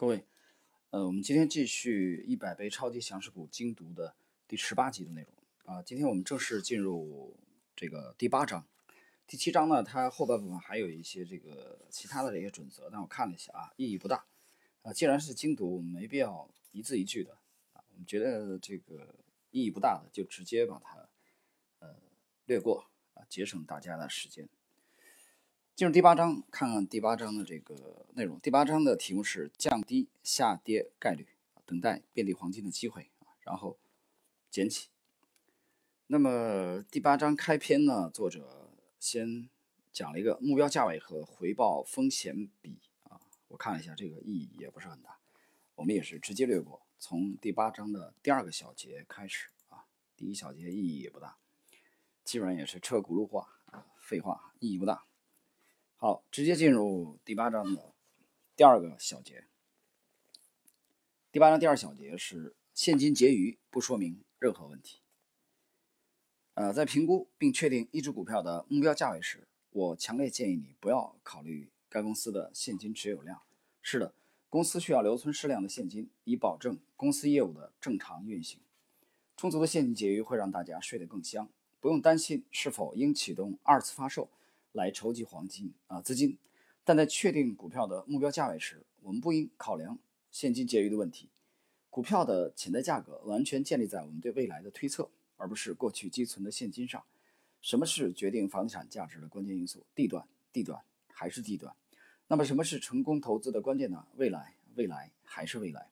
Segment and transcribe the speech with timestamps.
[0.00, 0.24] 各位，
[0.90, 4.14] 呃，我们今天继续一百倍超级强势股精读的
[4.46, 5.82] 第十八集的内容啊。
[5.82, 7.36] 今天我们正式进入
[7.74, 8.64] 这个第八章，
[9.26, 14.24] 第七章呢，它后半部分还有一些这个其他的这些准则，但我看了一下啊，意义不大
[14.82, 14.92] 啊。
[14.92, 17.32] 既然是精读，我们没必要一字一句的
[17.72, 17.82] 啊。
[17.90, 19.12] 我们觉得这个
[19.50, 21.08] 意义不大的，就直接把它
[21.80, 21.96] 呃
[22.46, 24.48] 略过啊，节省大家的时间。
[25.78, 28.40] 进入第八章，看看第八章的这个内容。
[28.40, 31.28] 第八章的题目是降低下跌概率，
[31.64, 33.12] 等待遍地黄金的机会，
[33.42, 33.78] 然后
[34.50, 34.88] 捡起。
[36.08, 39.48] 那么第八章开篇呢，作者先
[39.92, 45.20] 讲了一个目标价位和回报风险比啊，我看了一下，这个意义也不是很大，
[45.76, 49.84] 我们也是直接略过，从第八章的第二个小节开始啊，
[50.16, 51.36] 第一小节意义也不大，
[52.24, 55.04] 基本上也是车轱辘话啊，废话，意义不大。
[56.00, 57.92] 好，直接进入第八章的
[58.54, 59.46] 第二个小节。
[61.32, 65.00] 第八章第二小节是现金结余不说明任何问题。
[66.54, 73.42] 呃，在评估并确定一只股票的目标价位时，我强烈建议你不要考虑该公司的现金持有量。
[73.82, 74.14] 是的，
[74.48, 78.60] 公司需要留存适量的现金，以保证公司业务的正常运行。
[79.36, 81.48] 充足的现金结余会让大家睡得更香，
[81.80, 84.30] 不用担心是否应启动二次发售。
[84.78, 86.38] 来筹集黄金啊资金，
[86.84, 89.98] 但在确定股票的目标价位时，我们不应考量
[90.30, 91.28] 现金结余的问题。
[91.90, 97.04] 股票的潜在价格完全建立在我们对未来的推测，而不是过去积存的现金上。
[97.60, 99.84] 什么是决定房地产价值的关键因素？
[99.96, 100.80] 地段，地段
[101.12, 101.74] 还是地段？
[102.28, 104.06] 那么什么是成功投资的关键呢？
[104.14, 105.90] 未来，未来还是未来？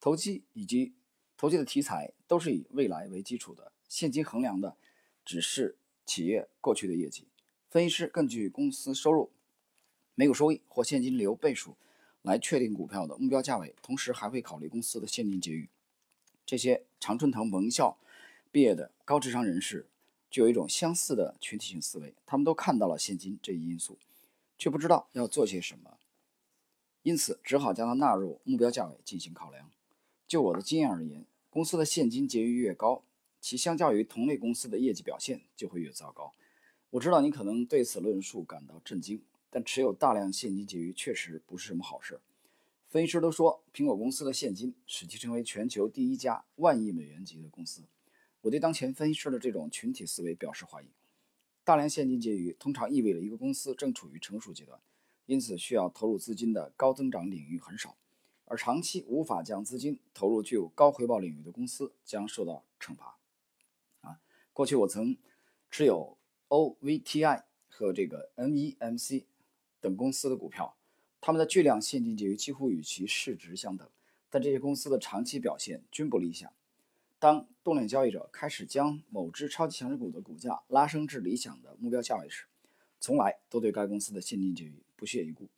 [0.00, 0.94] 投机以及
[1.36, 4.76] 投机的题材都是以未来为基础的，现金衡量的
[5.26, 7.26] 只是企业过去的业绩。
[7.70, 9.30] 分析师根据公司收入、
[10.14, 11.76] 每股收益或现金流倍数
[12.22, 15.68] 来确定股票的目标价位，同时还会考虑公司的现金结余。
[16.46, 17.98] 这些常春藤盟校
[18.50, 19.86] 毕业的高智商人士
[20.30, 23.98] 具有一种相似的群体性思维，他们都看到了现金这一因素，
[24.56, 25.98] 却不知道要做些什么，
[27.02, 29.70] 因此只好将它纳入目标价位进行考量。
[30.26, 33.02] 就我的经验而言，公司的现金结余越高，
[33.42, 36.32] 其相较于同类公司的业绩表现就会越糟糕。
[36.90, 42.18] 我知道你可能对此论述感到震惊，但持有大量现金结余确实不是什么好事。
[42.88, 47.82] 分析师都说，苹果公司的现金使其成为全球第一家万亿美元级的公司。
[48.40, 50.86] 我对当前分析师的这种群体思维表示怀疑。
[51.62, 54.80] 大量现金结余通常意味着一个公司正处于成熟阶段，
[55.26, 57.98] 因此需要投入资金的高增长领域很少，
[58.46, 63.18] 而长期无法将资金投入具有高回报领域的公司将受到惩罚。
[64.00, 64.20] 啊，
[64.54, 65.18] 过去我曾
[65.70, 66.16] 持有。
[66.48, 69.24] OVTI 和这个 MEMC
[69.80, 70.76] 等公司的股票，
[71.20, 73.88] 他们的巨量现金结余几乎与其市值相等，
[74.30, 76.52] 但这些公司的长期表现均不理想。
[77.18, 82.44] 当动量交易者开始将某只超级强势股的股价拉升至理想的目标价位时，
[83.00, 85.48] 从来都对该公司的现金结余不屑一顾。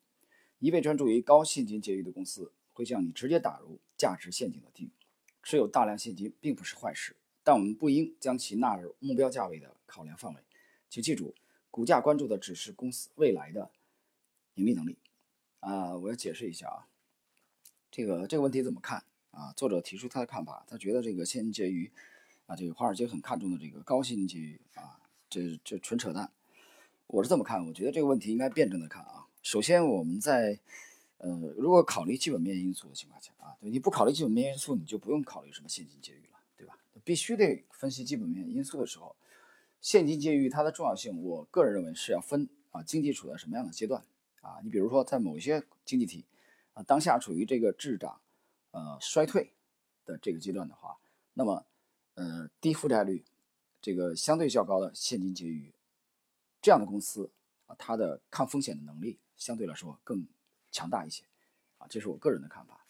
[0.59, 4.91] 一味专注于高现金结余的公司会将你直接打入价值陷阱的地狱。
[5.43, 10.41] 持有大量现金并不是坏事，但我们不应将其纳入目标价位的考量范围。
[10.91, 11.37] 请记住，
[11.71, 13.71] 股价关注的只是公司未来的
[14.55, 14.99] 盈利能力。
[15.61, 16.89] 啊，我要解释一下啊，
[17.93, 19.53] 这个这个问题怎么看啊？
[19.57, 21.89] 作者提出他的看法，他觉得这个现金结余
[22.47, 24.99] 啊，这个华尔街很看重的这个高现金结余啊，
[25.29, 26.33] 这这纯扯淡。
[27.07, 29.29] 我是这么看，我觉得这个问题应该辩证的看啊。
[29.43, 30.59] 首先，我们在
[31.19, 36.77] 呃，如果考虑基本面因素的情况下啊，对，你不考虑基本面因素，你就不用考虑什么现金结余了，对吧？
[37.05, 39.15] 必须得分析基本面因素的时候。
[39.81, 44.05] 现金结余它的重要性，我个人认为是要分啊，经济处在什么样的阶段
[44.43, 44.61] 啊？
[44.63, 46.25] 你比如说，在某些经济体
[46.75, 48.21] 啊，当下处于这个滞涨、
[48.73, 49.53] 呃衰退
[50.05, 50.99] 的这个阶段的话，
[51.33, 51.65] 那么
[52.15, 53.25] 呃低负债率、
[53.81, 55.73] 这个相对较高的现金结余，
[56.61, 57.31] 这样的公司
[57.67, 60.27] 啊，它的抗风险的能力相对来说更
[60.71, 61.25] 强大一些
[61.79, 62.85] 啊，这是我个人的看法。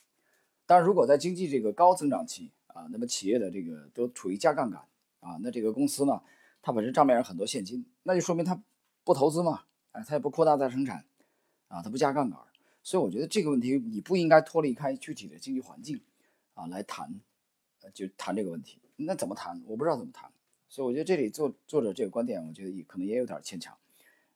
[0.66, 4.82] 当然，如果在经济这个高增长期啊，那么企业的这个都处于加杠杆
[5.20, 6.20] 啊，那这个公司呢？
[6.62, 8.62] 它本身账面上很多现金，那就说明它
[9.02, 11.04] 不投资嘛，哎，它也不扩大再生产，
[11.68, 12.38] 啊，它不加杠杆，
[12.82, 16.00] 所以我觉得这个问题你不应该脱离开具体的经济环境，
[16.54, 17.20] 啊，来谈，
[17.94, 18.78] 就谈这个问题。
[18.96, 19.62] 那怎么谈？
[19.66, 20.30] 我不知道怎么谈，
[20.68, 23.74] 所以我觉得这里作作者这个观点，我觉得也可能也有点牵强，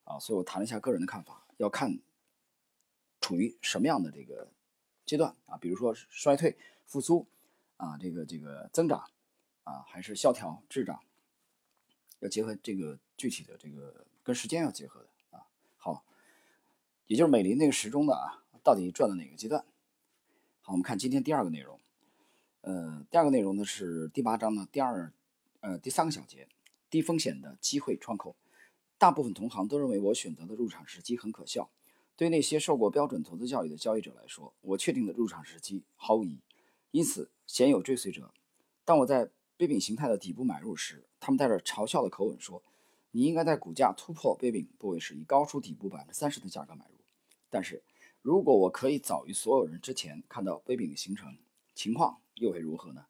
[0.04, 1.98] 啊，所以我谈了一下个人的看法，要看
[3.20, 4.48] 处于什么样的这个
[5.04, 6.56] 阶段啊，比如说衰退、
[6.86, 7.26] 复苏，
[7.76, 9.04] 啊，这个这个增长，
[9.64, 10.98] 啊，还是萧条、滞涨。
[12.24, 16.02] 要结合这个具体的这个跟时间要结合的啊，好，
[17.06, 19.62] 也就是美林那个时钟的啊，到底转到哪个阶段？
[20.62, 21.78] 好，我们看今天第二个内容。
[22.62, 25.12] 呃，第二个内容呢是第八章的第二
[25.60, 26.48] 呃第三个小节，
[26.88, 28.34] 低风险的机会窗口。
[28.96, 31.70] 大部分同行都认为我选择的入场时机很可笑。
[32.16, 36.40] 对那些受过标准投资教育的交易者来说，我确定的入场时机毫无意义。
[36.90, 38.32] 因此，鲜有追随者。
[38.86, 39.28] 当我在
[39.64, 42.62] 杯柄形态的底部买入时，他们带着嘲笑的口吻说
[43.12, 46.96] ：“你应该在股价突破杯柄部位时，以高出底部百分之三十的价格买入。”
[47.48, 47.82] 但是，
[48.20, 51.38] 如果我可以早于所有人之前看到杯柄的形成
[51.74, 53.06] 情况，又会如何呢？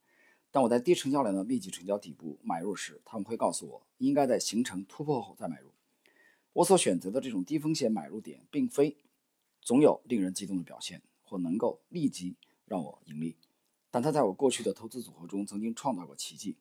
[0.53, 5.73] 当我在低成交量的密集成交底部买入时，他们会告诉我应该在形成突破后再买入。
[6.53, 8.97] 我所选择的这种低风险买入点，并非
[9.61, 12.37] 总有令人激动的表现或能够立即
[12.67, 13.35] 让我盈利。
[13.95, 16.57] 但它在我过去的投资组合中曾经创造过奇迹。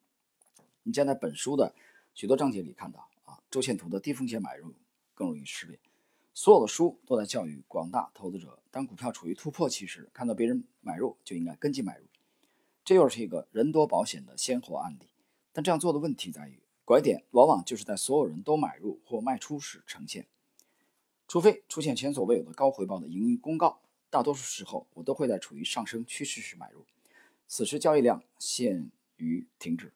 [0.83, 1.73] 你将在本书的
[2.13, 4.71] 许多章节里看到啊，周线图的低风险买入
[5.15, 5.79] 更容易识别。
[6.35, 12.05] 所有的书都在教育广大投资者，当股票处于突破期时，看到别人买入就应该跟进买入。
[12.85, 15.07] 这又是一个人多保险的鲜活案例。
[15.51, 20.27] 但这样做的问题在于，拐点往往就是在所有人都买入或卖出时呈现，
[21.27, 23.81] 除非出现前所未有的高回报的盈余公告。
[24.11, 26.85] 大多数时候，我都会在处于上升趋势时买入。
[27.55, 29.93] 此时交易量陷于停止，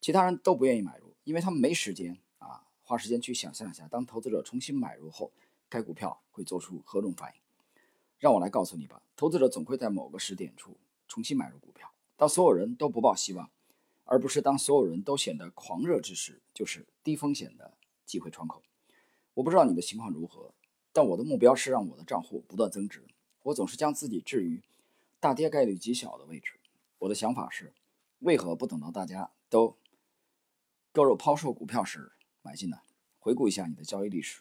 [0.00, 5.30] 其他人都不愿意买入，因为他们没时间啊，花时间去想象一下，当投资者重新买入后，
[5.68, 7.40] 该股票会做出何种反应。
[8.18, 13.48] 让我来告诉你吧，投资者总会在某个时点处重新买入股票，当所有人都不抱希望，
[14.02, 17.74] 而不是当所有人都显得狂热之时，就是低风险的
[18.06, 18.60] 机会窗口。
[19.34, 20.52] 我不知道你的情况如何，
[20.92, 23.04] 但我的目标是让我的账户不断增值。
[23.44, 24.60] 我总是将自己置于
[25.20, 26.57] 大跌概率极小的位置。
[26.98, 27.72] 我的想法是，
[28.20, 29.78] 为何不等到大家都
[30.92, 32.12] 割肉抛售股票时
[32.42, 32.80] 买进呢？
[33.18, 34.40] 回顾一下你的交易历史，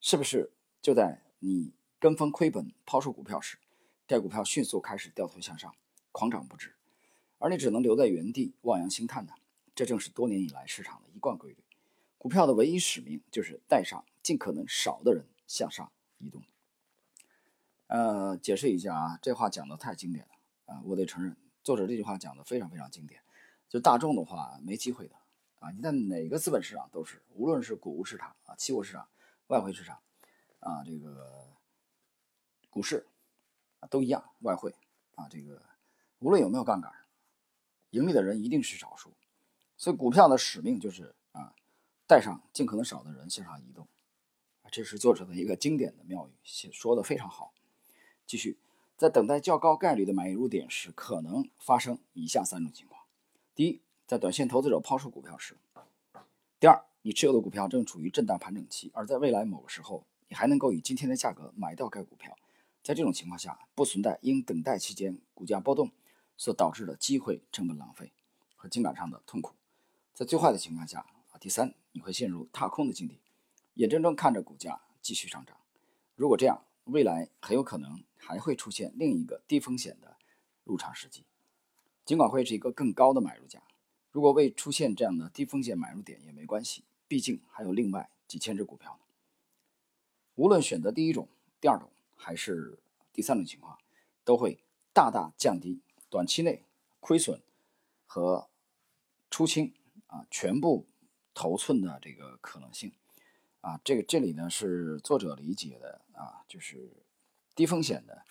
[0.00, 0.52] 是不是
[0.82, 3.58] 就在你跟风亏本抛售股票时，
[4.06, 5.74] 该股票迅速开始掉头向上，
[6.12, 6.74] 狂涨不止，
[7.38, 9.34] 而你只能留在原地望洋兴叹呢？
[9.74, 11.58] 这正是多年以来市场的一贯规律。
[12.18, 16.42] 股票的唯一使命就是带上尽可能少的人向上移动。
[17.86, 21.36] 呃，解释一下啊，这话讲的太经典了啊，我得承认。
[21.68, 23.20] 作者这句话讲的非常非常经典，
[23.68, 25.14] 就大众的话没机会的
[25.60, 25.70] 啊！
[25.70, 29.06] 你在哪个资本市场都是，无论是谷物市场啊、期货市场、
[29.48, 29.98] 外汇市场
[30.60, 31.46] 啊、这个
[32.70, 33.06] 股市
[33.80, 34.74] 啊都一样，外汇
[35.14, 35.62] 啊这个
[36.20, 36.90] 无论有没有杠杆，
[37.90, 39.12] 盈利的人一定是少数。
[39.76, 41.52] 所以股票的使命就是啊，
[42.06, 43.86] 带上尽可能少的人向上移动，
[44.70, 47.52] 这是作者的一个经典的妙语，写说的非常好。
[48.26, 48.56] 继续。
[48.98, 53.04] 在等待较高概率的买入点时，可能发生以下三种情况：
[53.54, 55.54] 第一，在短线投资者抛售股票时；
[56.58, 62.36] 第二，你持有的股票正处于震荡盘整期，而在未来某个时候，你还能够以今天的价格买到该股票。
[62.82, 65.92] 在这种情况下，不存在因等待期间股价波动
[66.36, 68.12] 所导致的机会成本浪费
[68.56, 69.54] 和情感上的痛苦。
[70.12, 73.20] 在最坏的情况下，啊，第三，你会陷入踏空的境地，
[73.74, 75.56] 眼睁睁看着股价继续上涨。
[76.16, 80.16] 如果这样，未来很有可能还会出现另一个低风险的
[80.64, 81.24] 入场时机，
[82.04, 83.62] 尽管会是一个更高的买入价。
[84.10, 89.00] 如果未出现这样的低风险买入点也没关系，毕竟还有另外几千只股票呢。
[90.34, 91.28] 无论选择第一种、
[91.60, 92.78] 第二种还是
[93.12, 93.78] 第三种情况，
[94.24, 94.64] 都会
[94.94, 96.64] 大大降低短期内
[97.00, 97.42] 亏损
[98.06, 98.48] 和
[99.30, 99.74] 出清
[100.06, 100.86] 啊全部
[101.34, 102.92] 头寸的这个可能性。
[103.60, 106.90] 啊，这个这里呢是作者理解的啊，就是
[107.54, 108.22] 低风险的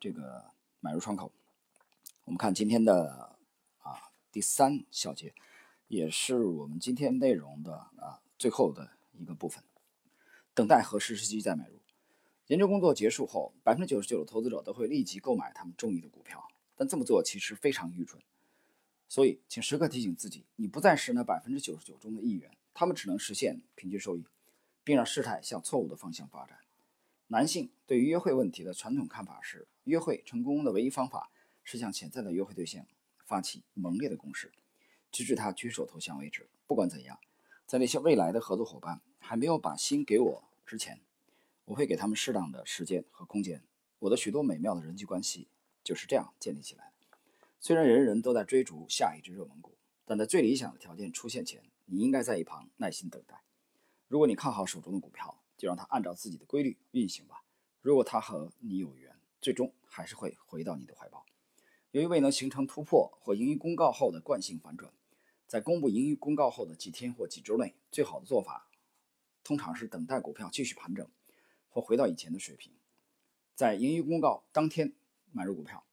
[0.00, 1.32] 这个买入窗口。
[2.24, 3.36] 我们看今天的
[3.78, 5.32] 啊第三小节，
[5.86, 9.62] 也是我们今天内容的啊最后的一个部分，
[10.52, 11.80] 等待合适时机再买入。
[12.48, 16.46] 研究工作结束后，百分之九十九的投资者都会立即购买他们中意的股票，
[16.76, 18.20] 但这么做其实非常愚蠢。
[19.08, 24.24] 所以，请时刻提醒自己，你不再是那百分之九十九中的一员，他们只能实现平均收益。
[24.86, 26.60] 并让事态向错误的方向发展。
[27.26, 31.28] 男性对于约会问题的传统看法是：约会成功的唯一方法
[31.64, 32.86] 是向潜在的约会对象
[33.24, 34.52] 发起猛烈的攻势，
[35.10, 36.48] 直至他举手投降为止。
[36.68, 37.18] 不管怎样，
[37.66, 41.00] 在那些未来的合作伙伴还没有把心给我之前，
[41.64, 43.64] 我会给他们适当的时间和空间。
[43.98, 45.48] 我的许多美妙的人际关系
[45.82, 47.18] 就是这样建立起来的。
[47.58, 53.42] 虽然人人都在追逐下一只热门股，但在最理想的条件出现前，你应该在一旁耐心等待。
[54.08, 57.42] 如果你看好手中的股票，就让它按照自己的规律运行吧。
[57.80, 61.24] 如果它和你有缘，最终还是会回到你的怀抱。
[61.90, 64.92] 由于未能形成突破或盈余公告后的惯性反转，
[65.46, 68.68] 在公布盈余公告后的几天或几周内，最好的做法
[69.42, 71.08] 通常是等待股票继续盘整
[71.68, 72.72] 或回到以前的水平，
[73.54, 74.92] 在盈余公告当天
[75.32, 75.84] 买入股票。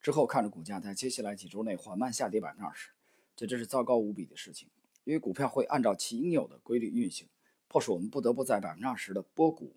[0.00, 2.90] 之后看着股价在接下来几周内缓慢下跌百分之二十，
[3.36, 4.68] 这真是糟糕无比的事情。
[5.04, 7.28] 因为股票会按照其应有的规律运行，
[7.72, 9.74] 迫使我们不得不在百分之二十的波谷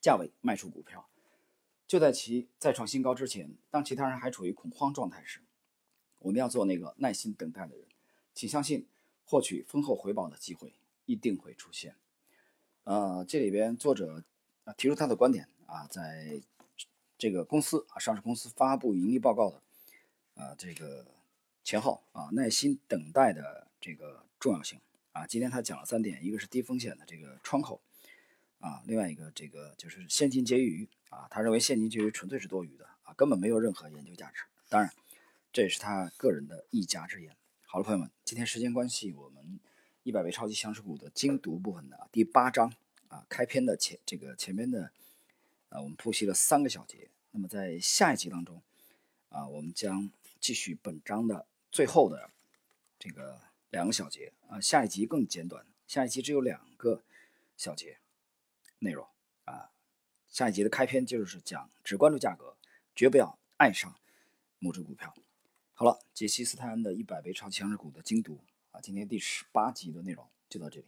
[0.00, 1.08] 价位卖出股票。
[1.88, 5.40] 就在其再创新高之前，当其他人还处于恐慌状态时，
[6.20, 7.88] 我们要做那个耐心等待的人。
[8.34, 8.86] 请相信，
[9.24, 10.74] 获取丰厚回报的机会
[11.06, 11.96] 一定会出现。
[12.84, 14.22] 呃，这里边作者
[14.62, 16.40] 啊提出他的观点啊，在
[17.16, 19.60] 这个公司啊上市公司发布盈利报告的
[20.34, 21.04] 啊这个
[21.64, 24.80] 前后啊，耐心等待的这个重要性
[25.18, 25.26] 啊。
[25.26, 27.80] 今天他讲了三点，一个是低风险的这个窗口
[28.60, 34.42] 啊，另外一个这个就是现金结余啊，他认为现金结余纯粹是多余的啊，根本没有任何研究价值。
[34.68, 34.92] 当然，
[35.52, 37.36] 这也是他个人的一家之言。
[37.66, 39.58] 好了，朋友们，今天时间关系，我们
[40.04, 42.72] 一百位超级强势股的精读部分的第八章
[43.08, 44.92] 啊，开篇的前这个前面的
[45.68, 47.10] 啊，我们剖析了三个小节。
[47.30, 48.62] 那么在下一集当中
[49.28, 50.10] 啊，我们将
[50.40, 52.30] 继续本章的最后的
[52.98, 57.04] 这个两个小节啊，下一集更简短，下一集只有两个
[57.56, 57.98] 小节
[58.78, 59.06] 内容
[59.44, 59.70] 啊。
[60.28, 62.56] 下一集的开篇就是讲只关注价格，
[62.94, 63.98] 绝不要爱上
[64.58, 65.14] 某只股票。
[65.74, 70.86] 好了，解析斯泰恩的一百倍超强势股的精读啊，今天第十八集的内容就到这里。